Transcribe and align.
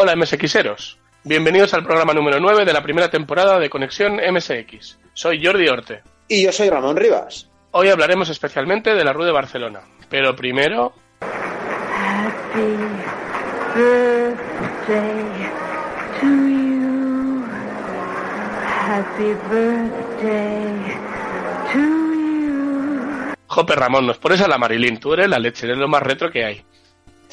Hola 0.00 0.14
MSXeros, 0.14 0.96
bienvenidos 1.24 1.74
al 1.74 1.82
programa 1.82 2.14
número 2.14 2.38
9 2.38 2.64
de 2.64 2.72
la 2.72 2.84
primera 2.84 3.10
temporada 3.10 3.58
de 3.58 3.68
Conexión 3.68 4.20
MSX. 4.32 4.96
Soy 5.12 5.44
Jordi 5.44 5.66
Orte. 5.66 6.02
Y 6.28 6.44
yo 6.44 6.52
soy 6.52 6.70
Ramón 6.70 6.96
Rivas. 6.96 7.50
Hoy 7.72 7.88
hablaremos 7.88 8.28
especialmente 8.28 8.94
de 8.94 9.02
la 9.02 9.12
Rue 9.12 9.26
de 9.26 9.32
Barcelona, 9.32 9.80
pero 10.08 10.36
primero... 10.36 10.92
Happy 11.20 12.76
birthday 13.74 15.24
to 16.20 16.26
you. 16.26 17.42
Happy 18.86 19.34
birthday 19.50 20.96
to 21.72 21.78
you. 21.80 23.34
Jope 23.48 23.74
Ramón, 23.74 24.06
nos 24.06 24.18
pones 24.18 24.40
a 24.42 24.46
la 24.46 24.58
Marilyn, 24.58 25.00
tú 25.00 25.14
eres 25.14 25.28
la 25.28 25.40
leche, 25.40 25.66
eres 25.66 25.78
lo 25.78 25.88
más 25.88 26.04
retro 26.04 26.30
que 26.30 26.44
hay. 26.44 26.64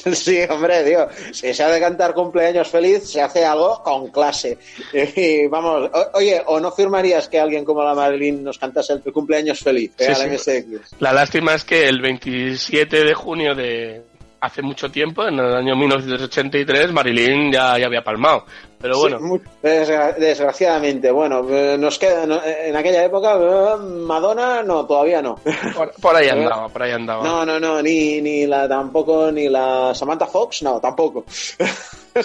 Sí, 0.14 0.38
hombre, 0.48 0.84
tío. 0.84 1.08
Si 1.32 1.52
se 1.54 1.62
ha 1.62 1.68
de 1.68 1.80
cantar 1.80 2.14
cumpleaños 2.14 2.68
feliz, 2.68 3.08
se 3.10 3.20
hace 3.20 3.44
algo 3.44 3.82
con 3.82 4.08
clase. 4.10 4.58
Y 5.16 5.46
vamos, 5.46 5.90
o- 5.92 6.10
oye, 6.18 6.42
¿o 6.46 6.60
no 6.60 6.70
firmarías 6.72 7.28
que 7.28 7.38
alguien 7.40 7.64
como 7.64 7.82
la 7.82 7.94
Marilyn 7.94 8.44
nos 8.44 8.58
cantase 8.58 8.92
el 8.94 9.12
cumpleaños 9.12 9.60
feliz 9.60 9.92
eh, 9.98 10.04
Sí, 10.06 10.12
a 10.12 10.26
la 10.26 10.38
sí. 10.38 10.50
MSX? 10.70 11.00
La 11.00 11.12
lástima 11.12 11.54
es 11.54 11.64
que 11.64 11.88
el 11.88 12.00
27 12.00 13.04
de 13.04 13.14
junio 13.14 13.54
de 13.54 14.02
hace 14.40 14.62
mucho 14.62 14.90
tiempo, 14.90 15.26
en 15.26 15.38
el 15.38 15.54
año 15.54 15.74
1983, 15.76 16.92
Marilyn 16.92 17.52
ya, 17.52 17.78
ya 17.78 17.86
había 17.86 18.02
palmado. 18.02 18.44
Pero 18.80 18.98
bueno, 18.98 19.18
Sí, 19.18 19.24
muy- 19.24 19.40
desgra- 19.62 20.14
desgraciadamente. 20.16 21.10
Bueno, 21.10 21.44
eh, 21.50 21.76
nos 21.78 21.98
queda, 21.98 22.26
no, 22.26 22.36
eh, 22.44 22.68
en 22.68 22.76
aquella 22.76 23.04
época, 23.04 23.34
eh, 23.40 23.76
Madonna, 23.82 24.62
no, 24.62 24.84
todavía 24.86 25.22
no. 25.22 25.36
por, 25.74 25.92
por 26.00 26.14
ahí 26.16 26.28
andaba, 26.30 26.68
por 26.68 26.82
ahí 26.82 26.92
andaba. 26.92 27.24
No, 27.24 27.44
no, 27.46 27.58
no, 27.58 27.82
ni, 27.82 28.20
ni 28.20 28.46
la 28.46 28.68
tampoco, 28.68 29.32
ni 29.32 29.48
la 29.48 29.94
Samantha 29.94 30.26
Fox, 30.26 30.62
no, 30.62 30.78
tampoco. 30.80 31.24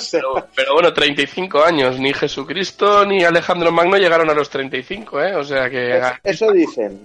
Pero, 0.09 0.47
pero 0.55 0.73
bueno, 0.75 0.93
35 0.93 1.65
años, 1.65 1.99
ni 1.99 2.13
Jesucristo 2.13 3.05
ni 3.05 3.25
Alejandro 3.25 3.73
Magno 3.73 3.97
llegaron 3.97 4.29
a 4.29 4.33
los 4.33 4.49
35, 4.49 5.21
¿eh? 5.21 5.35
O 5.35 5.43
sea 5.43 5.69
que... 5.69 5.97
es- 5.97 6.03
eso 6.23 6.49
dicen. 6.53 7.01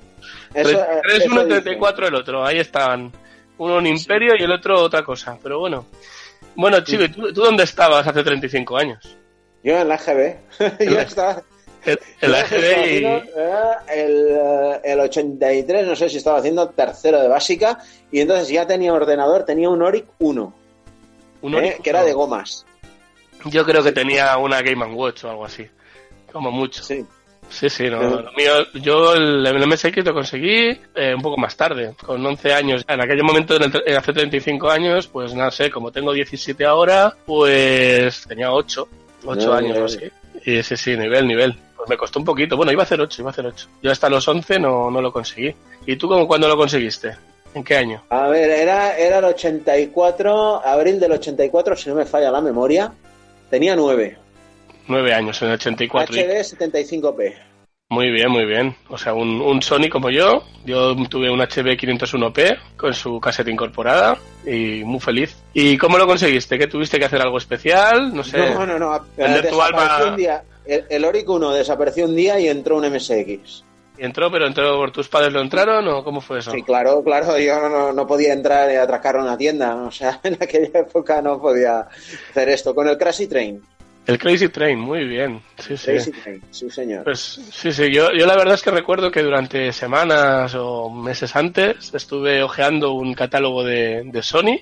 Eso, 0.54 0.70
eh, 0.70 1.00
33 1.02 1.16
eso 1.16 1.32
uno, 1.32 1.44
dicen. 1.46 1.62
34 1.64 2.06
el 2.06 2.14
otro, 2.14 2.46
ahí 2.46 2.60
estaban. 2.60 3.10
Uno 3.58 3.76
un 3.76 3.86
imperio 3.86 4.34
y 4.38 4.42
el 4.42 4.52
otro 4.52 4.80
otra 4.82 5.02
cosa, 5.02 5.38
pero 5.42 5.58
bueno. 5.58 5.86
Bueno, 6.54 6.80
chico, 6.82 7.04
¿y 7.04 7.08
tú, 7.08 7.32
tú 7.32 7.42
dónde 7.42 7.64
estabas 7.64 8.06
hace 8.06 8.22
35 8.22 8.76
años? 8.76 9.16
Yo 9.62 9.78
en 9.78 9.88
la 9.88 9.96
GB. 9.96 10.36
Yo 10.90 11.00
estaba. 11.00 11.42
Estaba 11.84 12.40
EGB 12.40 12.74
haciendo, 12.74 13.08
y... 13.08 13.28
eh, 13.36 13.94
el, 13.94 14.26
eh, 14.30 14.80
el 14.84 15.00
83, 15.00 15.86
no 15.86 15.94
sé 15.94 16.08
si 16.10 16.16
estaba 16.16 16.38
haciendo 16.38 16.68
tercero 16.70 17.20
de 17.20 17.28
básica, 17.28 17.78
y 18.10 18.20
entonces 18.20 18.48
ya 18.48 18.66
tenía 18.66 18.92
ordenador, 18.92 19.44
tenía 19.44 19.68
un 19.70 19.82
Oric 19.82 20.06
1, 20.18 20.54
un 21.42 21.54
eh, 21.54 21.56
Oric- 21.58 21.82
que 21.82 21.90
era 21.90 22.02
de 22.02 22.12
gomas. 22.12 22.66
Yo 23.44 23.64
creo 23.64 23.84
que 23.84 23.92
tenía 23.92 24.36
una 24.38 24.62
Game 24.62 24.84
Watch 24.86 25.22
o 25.24 25.30
algo 25.30 25.44
así. 25.44 25.64
Como 26.32 26.50
mucho. 26.50 26.82
Sí. 26.82 27.04
Sí, 27.48 27.70
sí, 27.70 27.88
no, 27.88 28.02
lo 28.02 28.32
mío, 28.32 28.52
yo 28.74 29.14
el, 29.14 29.46
el 29.46 29.66
MSX 29.66 30.04
lo 30.04 30.12
conseguí 30.12 30.78
eh, 30.94 31.14
un 31.14 31.22
poco 31.22 31.36
más 31.38 31.56
tarde, 31.56 31.94
con 32.04 32.24
11 32.24 32.52
años. 32.52 32.84
En 32.86 33.00
aquel 33.00 33.22
momento, 33.22 33.56
en 33.56 33.62
el 33.62 33.72
tre- 33.72 33.82
eh, 33.86 33.96
hace 33.96 34.12
35 34.12 34.68
años, 34.68 35.06
pues 35.06 35.32
no 35.34 35.50
sé, 35.50 35.70
como 35.70 35.90
tengo 35.90 36.12
17 36.12 36.64
ahora, 36.66 37.14
pues 37.24 38.24
tenía 38.28 38.52
8, 38.52 38.88
8 39.24 39.46
No, 39.46 39.52
años 39.54 39.78
o 39.78 39.84
así. 39.86 40.00
Y 40.44 40.62
sí, 40.62 40.76
sí, 40.76 40.96
nivel, 40.96 41.26
nivel. 41.26 41.56
Pues 41.76 41.88
me 41.88 41.96
costó 41.96 42.18
un 42.18 42.24
poquito. 42.24 42.56
Bueno, 42.56 42.72
iba 42.72 42.82
a 42.82 42.84
hacer 42.84 43.00
8, 43.00 43.22
iba 43.22 43.30
a 43.30 43.32
hacer 43.32 43.46
8. 43.46 43.68
Yo 43.82 43.90
hasta 43.90 44.08
los 44.10 44.26
11 44.28 44.58
no, 44.58 44.90
no 44.90 45.00
lo 45.00 45.12
conseguí. 45.12 45.54
¿Y 45.86 45.96
tú 45.96 46.08
cómo, 46.08 46.26
cuándo 46.26 46.48
lo 46.48 46.56
conseguiste? 46.56 47.16
¿En 47.54 47.64
qué 47.64 47.76
año? 47.76 48.02
A 48.10 48.28
ver, 48.28 48.50
era, 48.50 48.98
era 48.98 49.18
el 49.18 49.24
84, 49.24 50.66
abril 50.66 51.00
del 51.00 51.12
84, 51.12 51.76
si 51.76 51.88
no 51.88 51.94
me 51.94 52.04
falla 52.04 52.30
la 52.30 52.40
memoria. 52.40 52.92
Tenía 53.50 53.74
9. 53.76 54.18
9 54.88 55.14
años, 55.14 55.40
en 55.42 55.48
el 55.48 55.54
84. 55.54 56.16
Y- 56.16 56.20
HD 56.20 56.40
75p. 56.42 57.34
Muy 57.88 58.10
bien, 58.10 58.30
muy 58.30 58.44
bien. 58.44 58.74
O 58.88 58.98
sea, 58.98 59.14
un, 59.14 59.40
un 59.40 59.62
Sony 59.62 59.88
como 59.88 60.10
yo. 60.10 60.42
Yo 60.64 60.96
tuve 61.08 61.30
un 61.30 61.38
HB 61.40 61.76
501P 61.78 62.58
con 62.76 62.92
su 62.92 63.20
caseta 63.20 63.48
incorporada 63.48 64.18
y 64.44 64.82
muy 64.84 64.98
feliz. 64.98 65.36
¿Y 65.54 65.78
cómo 65.78 65.96
lo 65.96 66.04
conseguiste? 66.06 66.58
¿Que 66.58 66.66
tuviste 66.66 66.98
que 66.98 67.04
hacer 67.04 67.20
algo 67.22 67.38
especial? 67.38 68.12
No 68.12 68.24
sé. 68.24 68.38
No, 68.38 68.66
no, 68.66 68.76
no. 68.76 69.00
Vender 69.16 69.48
tu 69.48 69.62
alma- 69.62 70.00
un 70.08 70.16
día. 70.16 70.42
El, 70.64 70.84
el 70.90 71.04
Oric 71.04 71.28
1 71.30 71.52
desapareció 71.54 72.06
un 72.06 72.16
día 72.16 72.40
y 72.40 72.48
entró 72.48 72.76
un 72.76 72.90
MSX. 72.92 73.62
¿Y 73.98 74.04
entró, 74.04 74.32
pero 74.32 74.48
entró 74.48 74.76
por 74.76 74.90
tus 74.90 75.08
padres 75.08 75.32
lo 75.32 75.40
entraron 75.40 75.86
o 75.86 76.02
cómo 76.02 76.20
fue 76.20 76.40
eso? 76.40 76.50
Sí, 76.50 76.62
claro, 76.64 77.02
claro, 77.04 77.38
yo 77.38 77.54
no, 77.60 77.68
no, 77.68 77.92
no 77.92 78.06
podía 78.06 78.32
entrar 78.32 78.70
y 78.70 78.74
atracar 78.74 79.16
una 79.16 79.38
tienda, 79.38 79.74
o 79.76 79.90
sea, 79.92 80.18
en 80.24 80.34
aquella 80.34 80.80
época 80.80 81.22
no 81.22 81.40
podía 81.40 81.80
hacer 82.30 82.48
esto. 82.48 82.74
Con 82.74 82.88
el 82.88 82.98
Crazy 82.98 83.26
Train, 83.28 83.62
El 84.06 84.18
Crazy 84.18 84.48
Train, 84.48 84.78
muy 84.78 85.04
bien. 85.04 85.40
Sí, 85.58 85.76
sí. 85.76 85.86
Crazy 85.86 86.12
Train, 86.12 86.42
sí 86.50 86.70
señor. 86.70 87.04
Pues 87.04 87.40
sí, 87.52 87.72
sí, 87.72 87.90
yo, 87.92 88.12
yo 88.12 88.26
la 88.26 88.36
verdad 88.36 88.54
es 88.54 88.62
que 88.62 88.70
recuerdo 88.70 89.10
que 89.10 89.22
durante 89.22 89.72
semanas 89.72 90.54
o 90.54 90.90
meses 90.90 91.34
antes 91.34 91.92
estuve 91.94 92.42
hojeando 92.42 92.92
un 92.92 93.14
catálogo 93.14 93.64
de, 93.64 94.02
de 94.04 94.22
Sony 94.22 94.60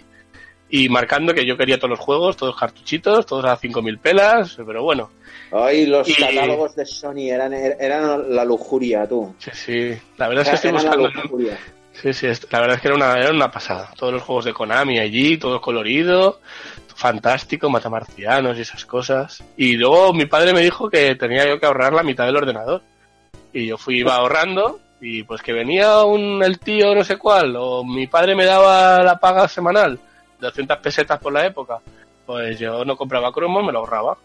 y 0.71 0.88
marcando 0.88 1.34
que 1.34 1.44
yo 1.47 1.56
quería 1.59 1.77
todos 1.77 1.91
los 1.91 1.99
juegos, 2.00 2.37
todos 2.37 2.56
cartuchitos, 2.59 3.27
todos 3.27 3.44
a 3.44 3.56
5.000 3.59 3.99
pelas, 3.99 4.56
pero 4.66 4.82
bueno, 4.82 5.10
Hoy 5.50 5.87
los 5.87 6.09
Y- 6.09 6.15
catálogos 6.15 6.75
de 6.75 6.84
Sony 6.84 7.28
eran, 7.31 7.53
eran 7.53 8.34
la 8.34 8.44
lujuria, 8.44 9.06
tú. 9.06 9.34
sí, 9.38 9.50
sí, 9.53 9.99
la 10.16 10.26
verdad 10.28 10.43
es 10.43 10.49
que 10.49 10.55
estoy 10.69 10.72
la 10.72 10.97
buscando... 10.97 11.59
Sí, 11.93 12.12
sí, 12.12 12.26
la 12.50 12.59
verdad 12.61 12.75
es 12.76 12.82
que 12.82 12.88
era 12.88 12.97
una, 12.97 13.15
era 13.21 13.31
una 13.31 13.53
pasada. 13.53 13.93
Todos 13.97 14.15
los 14.15 14.22
juegos 14.22 14.47
de 14.47 14.53
Konami 14.53 14.99
allí, 14.99 15.38
todo 15.38 15.61
colorido, 15.61 16.41
fantástico, 16.94 17.71
matamarcianos 17.71 18.56
y 18.59 18.62
esas 18.62 18.84
cosas. 18.87 19.43
Y 19.56 19.77
luego 19.77 20.12
mi 20.12 20.27
padre 20.27 20.53
me 20.53 20.60
dijo 20.60 20.88
que 20.88 21.15
tenía 21.16 21.47
yo 21.47 21.59
que 21.59 21.66
ahorrar 21.66 21.93
la 21.93 22.03
mitad 22.03 22.27
del 22.27 22.37
ordenador. 22.37 22.82
Y 23.53 23.66
yo 23.66 23.78
fui, 23.78 23.99
iba 23.99 24.16
ahorrando 24.16 24.81
y 25.00 25.22
pues 25.22 25.43
que 25.43 25.53
venía 25.53 26.03
un, 26.05 26.43
el 26.43 26.60
tío 26.60 26.94
no 26.94 27.05
sé 27.05 27.19
cuál, 27.19 27.55
o 27.56 27.84
mi 27.84 28.06
padre 28.06 28.34
me 28.34 28.47
daba 28.47 29.03
la 29.03 29.19
paga 29.19 29.47
semanal, 29.47 29.99
200 30.41 30.78
pesetas 30.78 31.21
por 31.21 31.32
la 31.32 31.47
época, 31.47 31.78
pues 32.25 32.59
yo 32.59 32.84
no 32.84 32.97
compraba 32.97 33.31
cromos, 33.31 33.65
me 33.65 33.72
lo 33.72 33.81
ahorraba. 33.81 34.16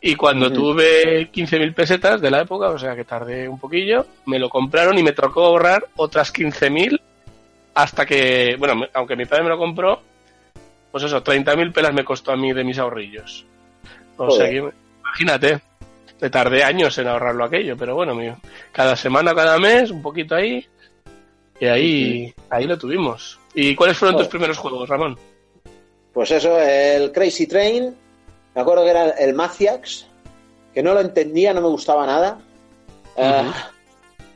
Y 0.00 0.16
cuando 0.16 0.46
Ujú. 0.46 0.54
tuve 0.54 1.30
15.000 1.30 1.72
pesetas 1.74 2.20
de 2.20 2.30
la 2.30 2.42
época, 2.42 2.70
o 2.70 2.78
sea 2.78 2.94
que 2.96 3.04
tardé 3.04 3.48
un 3.48 3.58
poquillo, 3.58 4.04
me 4.26 4.38
lo 4.38 4.50
compraron 4.50 4.98
y 4.98 5.02
me 5.02 5.12
tocó 5.12 5.44
ahorrar 5.44 5.86
otras 5.96 6.32
15.000 6.32 7.00
hasta 7.74 8.04
que, 8.04 8.56
bueno, 8.58 8.86
aunque 8.92 9.16
mi 9.16 9.26
padre 9.26 9.44
me 9.44 9.50
lo 9.50 9.58
compró, 9.58 10.02
pues 10.94 11.02
eso, 11.02 11.24
30.000 11.24 11.72
pelas 11.72 11.92
me 11.92 12.04
costó 12.04 12.30
a 12.30 12.36
mí 12.36 12.52
de 12.52 12.62
mis 12.62 12.78
ahorrillos. 12.78 13.44
O 14.16 14.30
sea 14.30 14.48
que, 14.48 14.62
imagínate, 15.00 15.60
te 16.20 16.30
tardé 16.30 16.62
años 16.62 16.96
en 16.98 17.08
ahorrarlo 17.08 17.42
aquello, 17.44 17.76
pero 17.76 17.96
bueno, 17.96 18.14
mío, 18.14 18.36
cada 18.70 18.94
semana, 18.94 19.34
cada 19.34 19.58
mes, 19.58 19.90
un 19.90 20.00
poquito 20.00 20.36
ahí, 20.36 20.64
y 21.58 21.66
ahí, 21.66 22.34
ahí 22.48 22.64
lo 22.68 22.78
tuvimos. 22.78 23.40
¿Y 23.54 23.74
cuáles 23.74 23.98
fueron 23.98 24.18
tus 24.18 24.28
primeros 24.28 24.56
juegos, 24.56 24.88
Ramón? 24.88 25.18
Pues 26.12 26.30
eso, 26.30 26.60
el 26.60 27.10
Crazy 27.10 27.48
Train, 27.48 27.92
me 28.54 28.60
acuerdo 28.62 28.84
que 28.84 28.90
era 28.90 29.10
el 29.10 29.34
Maciax, 29.34 30.06
que 30.72 30.80
no 30.80 30.94
lo 30.94 31.00
entendía, 31.00 31.52
no 31.52 31.60
me 31.60 31.66
gustaba 31.70 32.06
nada. 32.06 32.38
Ah, 33.18 33.68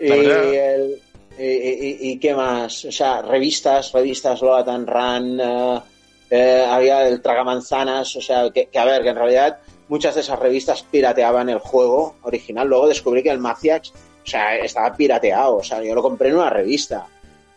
y, 0.01 0.11
el- 0.11 1.03
y, 1.39 1.45
y- 1.45 1.99
y 2.11 2.19
qué 2.19 2.34
más, 2.34 2.84
o 2.84 2.91
sea, 2.91 3.22
revistas, 3.22 3.93
revistas 3.93 4.43
Loatan 4.43 4.89
Run, 4.89 5.41
eh, 5.41 5.81
eh, 6.30 6.65
había 6.69 7.07
el 7.09 7.21
Tragamanzanas, 7.22 8.15
o 8.16 8.21
sea, 8.21 8.51
que, 8.51 8.66
que 8.66 8.78
a 8.78 8.84
ver, 8.84 9.03
que 9.03 9.09
en 9.10 9.16
realidad 9.16 9.59
muchas 9.89 10.15
de 10.15 10.21
esas 10.21 10.39
revistas 10.39 10.83
pirateaban 10.83 11.48
el 11.48 11.59
juego 11.59 12.16
original. 12.22 12.69
Luego 12.69 12.89
descubrí 12.89 13.22
que 13.22 13.30
el 13.30 13.39
Maciax, 13.39 13.91
o 13.91 14.27
sea, 14.30 14.57
estaba 14.57 14.95
pirateado, 14.95 15.57
o 15.57 15.63
sea, 15.63 15.83
yo 15.83 15.95
lo 15.95 16.03
compré 16.03 16.28
en 16.28 16.36
una 16.36 16.51
revista. 16.51 17.07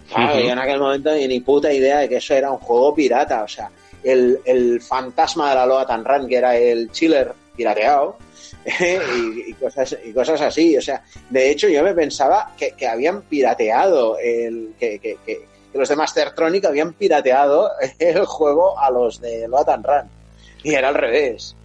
Claro, 0.10 0.40
yo 0.40 0.50
en 0.50 0.60
aquel 0.60 0.80
momento 0.80 1.14
ni 1.14 1.40
puta 1.40 1.72
idea 1.72 2.00
de 2.00 2.10
que 2.10 2.18
eso 2.18 2.34
era 2.34 2.52
un 2.52 2.58
juego 2.58 2.94
pirata, 2.94 3.44
o 3.44 3.48
sea, 3.48 3.70
el, 4.04 4.40
el 4.46 4.82
fantasma 4.82 5.50
de 5.50 5.56
la 5.56 5.66
Loa 5.66 5.86
Tan 5.86 6.04
Run, 6.04 6.28
que 6.28 6.36
era 6.38 6.56
el 6.58 6.92
chiller 6.92 7.32
pirateado, 7.56 8.18
y, 8.66 9.50
y 9.52 9.54
cosas, 9.54 9.98
y 10.04 10.12
cosas 10.14 10.42
así, 10.42 10.78
o 10.78 10.82
sea, 10.82 11.04
de 11.30 11.50
hecho 11.52 11.68
yo 11.70 11.82
me 11.84 11.94
pensaba 11.94 12.52
que, 12.58 12.72
que 12.72 12.88
habían 12.88 13.22
pirateado, 13.24 14.18
el, 14.18 14.74
que, 14.80 15.00
que, 15.00 15.18
que- 15.26 15.51
que 15.72 15.78
los 15.78 15.90
de 15.90 15.96
Mastertronic 15.96 16.66
habían 16.66 16.94
pirateado 16.94 17.72
el 18.00 18.26
juego 18.26 18.78
a 18.80 18.90
los 18.92 19.20
de 19.22 19.48
Loa 19.48 19.66
Tan 19.66 19.84
Run, 19.84 20.10
y 20.64 20.74
era 20.74 20.90
al 20.90 20.96
revés. 20.96 21.56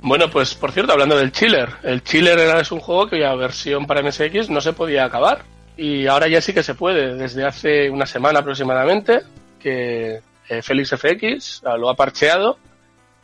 Bueno, 0.00 0.30
pues 0.30 0.54
por 0.54 0.72
cierto, 0.72 0.92
hablando 0.92 1.16
del 1.16 1.32
Chiller, 1.32 1.68
el 1.82 2.02
Chiller 2.02 2.38
era, 2.38 2.60
es 2.60 2.72
un 2.72 2.80
juego 2.80 3.08
que 3.08 3.16
la 3.16 3.34
versión 3.34 3.86
para 3.86 4.02
MSX 4.02 4.50
no 4.50 4.60
se 4.60 4.72
podía 4.72 5.04
acabar 5.04 5.42
y 5.76 6.06
ahora 6.06 6.28
ya 6.28 6.40
sí 6.40 6.52
que 6.52 6.62
se 6.62 6.74
puede, 6.74 7.14
desde 7.14 7.44
hace 7.44 7.88
una 7.90 8.06
semana 8.06 8.40
aproximadamente, 8.40 9.20
que 9.60 10.20
eh, 10.48 10.62
Félix 10.62 10.90
FX 10.90 11.62
lo 11.78 11.88
ha 11.88 11.94
parcheado 11.94 12.58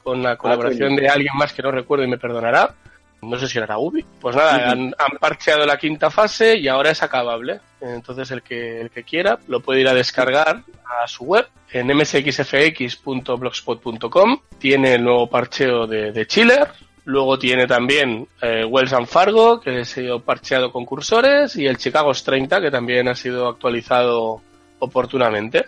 con 0.04 0.22
la 0.22 0.36
colaboración 0.36 0.90
coño. 0.90 1.00
de 1.00 1.08
alguien 1.08 1.36
más 1.36 1.52
que 1.52 1.62
no 1.62 1.70
recuerdo 1.70 2.04
y 2.04 2.08
me 2.08 2.18
perdonará. 2.18 2.74
No 3.22 3.38
sé 3.38 3.48
si 3.48 3.58
era 3.58 3.78
Ubi. 3.78 4.04
Pues 4.20 4.36
nada, 4.36 4.70
han 4.70 4.92
parcheado 5.18 5.64
la 5.64 5.78
quinta 5.78 6.10
fase 6.10 6.58
y 6.58 6.68
ahora 6.68 6.90
es 6.90 7.02
acabable 7.02 7.60
entonces 7.92 8.30
el 8.30 8.42
que, 8.42 8.80
el 8.80 8.88
que 8.90 9.02
quiera 9.04 9.38
lo 9.48 9.60
puede 9.60 9.80
ir 9.80 9.88
a 9.88 9.94
descargar 9.94 10.62
a 10.84 11.06
su 11.06 11.24
web 11.24 11.48
en 11.70 11.86
msxfx.blogspot.com. 11.88 14.40
Tiene 14.58 14.94
el 14.94 15.04
nuevo 15.04 15.28
parcheo 15.28 15.86
de, 15.86 16.26
Chiller, 16.26 16.68
Luego 17.06 17.38
tiene 17.38 17.66
también 17.66 18.26
eh, 18.40 18.64
Wells 18.64 18.94
and 18.94 19.06
Fargo, 19.06 19.60
que 19.60 19.80
ha 19.80 19.84
sido 19.84 20.20
parcheado 20.20 20.72
con 20.72 20.86
cursores, 20.86 21.54
y 21.56 21.66
el 21.66 21.76
Chicago's 21.76 22.24
30, 22.24 22.62
que 22.62 22.70
también 22.70 23.08
ha 23.08 23.14
sido 23.14 23.46
actualizado 23.46 24.40
oportunamente. 24.78 25.66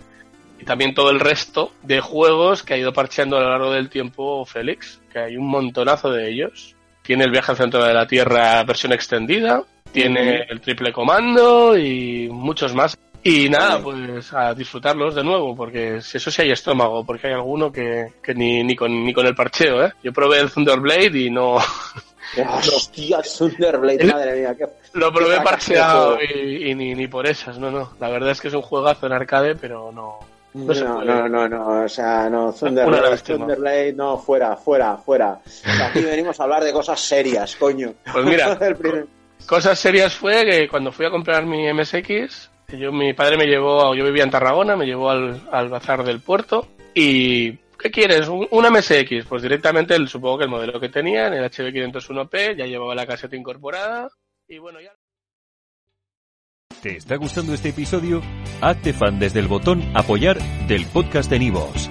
Y 0.58 0.64
también 0.64 0.94
todo 0.94 1.10
el 1.10 1.20
resto 1.20 1.72
de 1.82 2.00
juegos 2.00 2.62
que 2.62 2.72
ha 2.72 2.78
ido 2.78 2.94
parcheando 2.94 3.36
a 3.36 3.40
lo 3.40 3.50
largo 3.50 3.70
del 3.72 3.90
tiempo 3.90 4.46
Félix, 4.46 5.02
que 5.12 5.18
hay 5.18 5.36
un 5.36 5.46
montonazo 5.46 6.10
de 6.10 6.30
ellos. 6.30 6.74
Tiene 7.02 7.24
el 7.24 7.30
viaje 7.30 7.52
al 7.52 7.58
centro 7.58 7.84
de 7.84 7.92
la 7.92 8.06
Tierra 8.06 8.64
versión 8.64 8.94
extendida, 8.94 9.62
tiene 9.92 10.42
el 10.48 10.60
triple 10.60 10.92
comando 10.92 11.76
y 11.76 12.28
muchos 12.30 12.74
más. 12.74 12.96
Y 13.22 13.48
nada, 13.48 13.80
pues 13.82 14.32
a 14.32 14.54
disfrutarlos 14.54 15.16
de 15.16 15.24
nuevo, 15.24 15.56
porque 15.56 16.00
si 16.00 16.18
eso 16.18 16.30
sí 16.30 16.42
hay 16.42 16.52
estómago, 16.52 17.04
porque 17.04 17.26
hay 17.26 17.32
alguno 17.32 17.72
que, 17.72 18.12
que 18.22 18.32
ni, 18.34 18.62
ni, 18.62 18.76
con, 18.76 19.04
ni 19.04 19.12
con 19.12 19.26
el 19.26 19.34
parcheo, 19.34 19.84
¿eh? 19.84 19.92
Yo 20.04 20.12
probé 20.12 20.38
el 20.38 20.50
Thunderblade 20.50 21.18
y 21.18 21.30
no... 21.30 21.56
Hostia, 22.76 23.20
Thunderblade, 23.22 24.04
madre 24.04 24.40
mía. 24.40 24.54
Qué, 24.56 24.66
Lo 24.92 25.12
probé 25.12 25.38
qué 25.38 25.40
parcheado 25.40 26.18
y, 26.22 26.70
y 26.70 26.74
ni, 26.76 26.94
ni 26.94 27.08
por 27.08 27.26
esas, 27.26 27.58
no, 27.58 27.68
no. 27.68 27.94
La 27.98 28.10
verdad 28.10 28.30
es 28.30 28.40
que 28.40 28.46
es 28.46 28.54
un 28.54 28.62
juegazo 28.62 29.06
en 29.06 29.12
arcade, 29.12 29.56
pero 29.56 29.90
no... 29.90 30.20
No, 30.54 30.72
No, 30.72 31.04
no, 31.04 31.28
no, 31.28 31.48
no, 31.48 31.84
o 31.84 31.88
sea, 31.88 32.30
no, 32.30 32.52
Thunderblade. 32.52 33.18
Thunderblade, 33.18 33.92
no, 33.92 34.18
fuera, 34.18 34.56
fuera, 34.56 34.96
fuera. 34.96 35.32
O 35.32 35.40
sea, 35.48 35.88
aquí 35.88 36.00
venimos 36.00 36.38
a 36.38 36.44
hablar 36.44 36.62
de 36.62 36.72
cosas 36.72 37.00
serias, 37.00 37.56
coño. 37.56 37.92
Pues 38.10 38.24
mira, 38.24 38.56
Cosas 39.46 39.78
serias 39.78 40.14
fue 40.14 40.44
que 40.44 40.68
cuando 40.68 40.92
fui 40.92 41.06
a 41.06 41.10
comprar 41.10 41.46
mi 41.46 41.72
MSX, 41.72 42.50
yo, 42.68 42.90
mi 42.90 43.12
padre 43.12 43.36
me 43.36 43.46
llevó, 43.46 43.94
yo 43.94 44.04
vivía 44.04 44.24
en 44.24 44.30
Tarragona, 44.30 44.76
me 44.76 44.86
llevó 44.86 45.10
al, 45.10 45.40
al 45.52 45.68
bazar 45.68 46.02
del 46.02 46.20
puerto 46.20 46.68
y 46.94 47.52
¿qué 47.78 47.90
quieres? 47.90 48.28
¿Un, 48.28 48.48
un 48.50 48.64
MSX? 48.64 49.26
Pues 49.28 49.42
directamente 49.42 49.94
supongo 50.06 50.38
que 50.38 50.44
el 50.44 50.50
modelo 50.50 50.80
que 50.80 50.88
tenía, 50.88 51.28
el 51.28 51.44
HB501P, 51.44 52.56
ya 52.56 52.66
llevaba 52.66 52.94
la 52.94 53.06
caseta 53.06 53.36
incorporada 53.36 54.08
y 54.48 54.58
bueno, 54.58 54.80
ya... 54.80 54.92
¿Te 56.82 56.96
está 56.96 57.16
gustando 57.16 57.54
este 57.54 57.70
episodio? 57.70 58.22
Hazte 58.60 58.92
fan 58.92 59.18
desde 59.18 59.40
el 59.40 59.48
botón 59.48 59.82
Apoyar 59.94 60.38
del 60.66 60.86
podcast 60.86 61.30
de 61.30 61.38
Nivos. 61.38 61.90